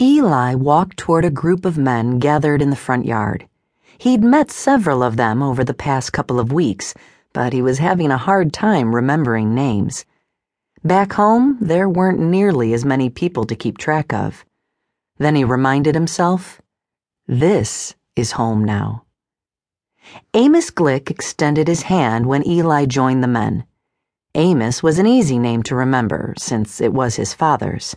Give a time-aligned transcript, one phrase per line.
[0.00, 3.48] Eli walked toward a group of men gathered in the front yard.
[3.98, 6.94] He'd met several of them over the past couple of weeks,
[7.32, 10.04] but he was having a hard time remembering names.
[10.84, 14.44] Back home, there weren't nearly as many people to keep track of.
[15.16, 16.62] Then he reminded himself
[17.26, 19.02] this is home now.
[20.32, 23.64] Amos Glick extended his hand when Eli joined the men.
[24.36, 27.96] Amos was an easy name to remember, since it was his father's.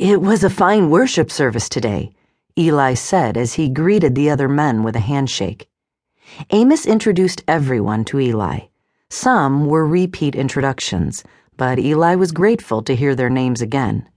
[0.00, 2.14] It was a fine worship service today,
[2.58, 5.68] Eli said as he greeted the other men with a handshake.
[6.48, 8.60] Amos introduced everyone to Eli.
[9.10, 11.22] Some were repeat introductions,
[11.58, 14.08] but Eli was grateful to hear their names again.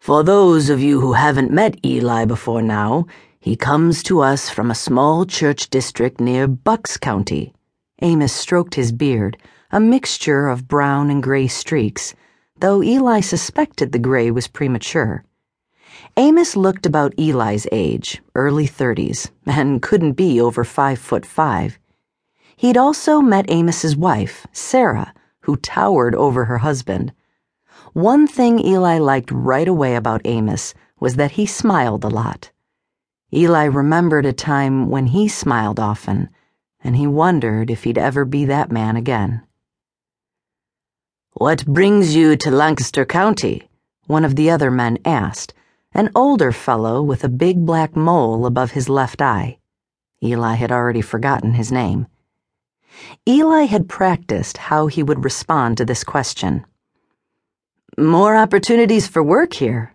[0.00, 3.06] For those of you who haven't met Eli before now,
[3.40, 7.54] he comes to us from a small church district near Bucks County.
[8.02, 9.38] Amos stroked his beard,
[9.70, 12.14] a mixture of brown and gray streaks
[12.62, 15.24] though Eli suspected the gray was premature.
[16.16, 21.76] Amos looked about Eli's age, early 30s, and couldn't be over five foot five.
[22.56, 27.12] He'd also met Amos's wife, Sarah, who towered over her husband.
[27.94, 32.52] One thing Eli liked right away about Amos was that he smiled a lot.
[33.34, 36.30] Eli remembered a time when he smiled often,
[36.84, 39.42] and he wondered if he'd ever be that man again.
[41.34, 43.66] What brings you to Lancaster County?
[44.06, 45.54] One of the other men asked,
[45.94, 49.58] an older fellow with a big black mole above his left eye.
[50.22, 52.06] Eli had already forgotten his name.
[53.26, 56.66] Eli had practiced how he would respond to this question.
[57.96, 59.94] More opportunities for work here.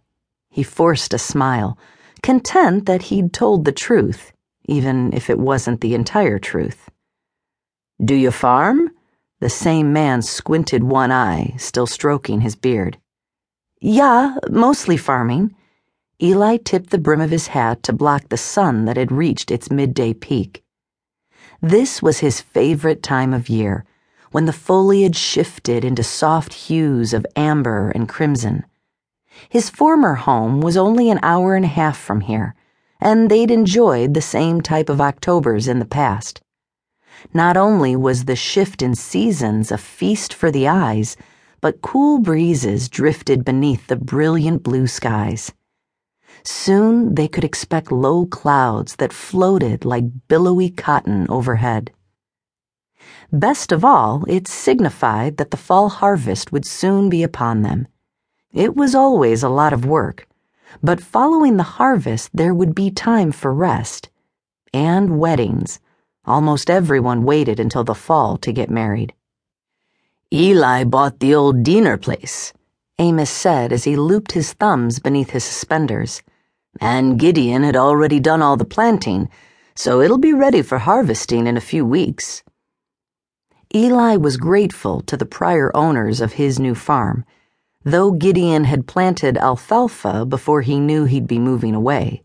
[0.50, 1.78] He forced a smile,
[2.24, 4.34] content that he'd told the truth,
[4.66, 6.90] even if it wasn't the entire truth.
[8.04, 8.90] Do you farm?
[9.40, 12.98] The same man squinted one eye, still stroking his beard.
[13.80, 15.56] Yeah, mostly farming.
[16.22, 19.70] Eli tipped the brim of his hat to block the sun that had reached its
[19.70, 20.64] midday peak.
[21.62, 23.86] This was his favorite time of year,
[24.32, 28.66] when the foliage shifted into soft hues of amber and crimson.
[29.50, 32.56] His former home was only an hour and a half from here,
[33.00, 36.42] and they'd enjoyed the same type of Octobers in the past.
[37.34, 41.18] Not only was the shift in seasons a feast for the eyes,
[41.62, 45.52] but cool breezes drifted beneath the brilliant blue skies.
[46.44, 51.92] Soon they could expect low clouds that floated like billowy cotton overhead.
[53.32, 57.88] Best of all, it signified that the fall harvest would soon be upon them.
[58.54, 60.28] It was always a lot of work,
[60.82, 64.10] but following the harvest there would be time for rest
[64.74, 65.80] and weddings
[66.28, 69.14] Almost everyone waited until the fall to get married.
[70.34, 72.52] Eli bought the old Diener place,
[73.00, 76.22] Amos said as he looped his thumbs beneath his suspenders.
[76.82, 79.30] And Gideon had already done all the planting,
[79.74, 82.44] so it'll be ready for harvesting in a few weeks.
[83.74, 87.24] Eli was grateful to the prior owners of his new farm,
[87.86, 92.22] though Gideon had planted alfalfa before he knew he'd be moving away.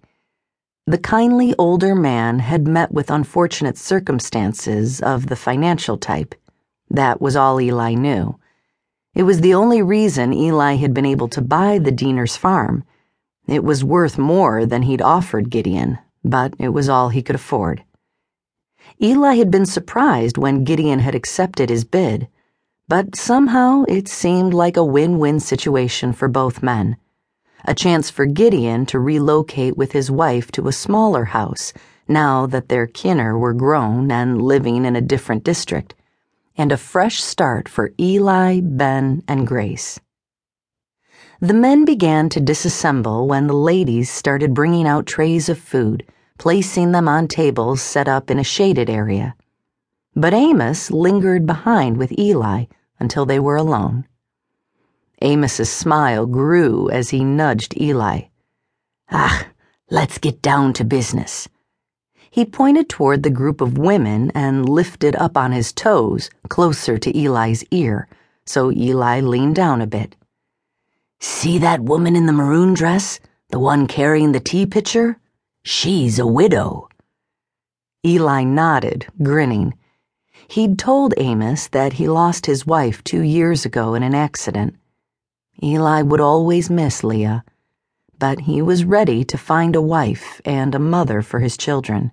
[0.85, 6.35] The kindly older man had met with unfortunate circumstances of the financial type.
[6.91, 8.41] That was all Eli knew.
[9.15, 12.83] It was the only reason Eli had been able to buy the Dieners farm.
[13.47, 17.85] It was worth more than he'd offered Gideon, but it was all he could afford.
[19.01, 22.27] Eli had been surprised when Gideon had accepted his bid,
[22.89, 26.97] but somehow it seemed like a win win situation for both men
[27.65, 31.73] a chance for Gideon to relocate with his wife to a smaller house
[32.09, 35.95] now that their kinner were grown and living in a different district,
[36.57, 40.01] and a fresh start for Eli, Ben, and Grace.
[41.41, 46.07] The men began to disassemble when the ladies started bringing out trays of food,
[46.39, 49.35] placing them on tables set up in a shaded area.
[50.15, 52.67] But Amos lingered behind with Eli
[53.01, 54.07] until they were alone.
[55.23, 58.23] Amos's smile grew as he nudged Eli.
[59.11, 59.49] Ah,
[59.91, 61.49] let's get down to business.
[62.31, 67.17] He pointed toward the group of women and lifted up on his toes, closer to
[67.17, 68.09] Eli's ear,
[68.47, 70.17] so Eli leaned down a bit.
[71.21, 73.21] See that woman in the maroon dress?
[73.51, 75.19] The one carrying the tea pitcher?
[75.63, 76.89] She's a widow.
[78.05, 79.75] Eli nodded, grinning.
[80.49, 84.75] He'd told Amos that he lost his wife two years ago in an accident.
[85.63, 87.45] Eli would always miss Leah,
[88.19, 92.11] but he was ready to find a wife and a mother for his children.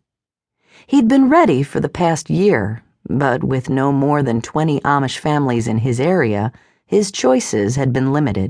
[0.88, 5.68] He'd been ready for the past year, but with no more than 20 Amish families
[5.68, 6.52] in his area,
[6.86, 8.48] his choices had been limited.